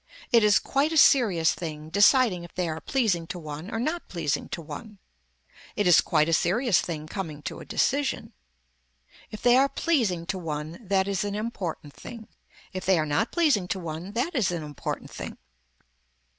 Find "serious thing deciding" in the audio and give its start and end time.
0.97-2.43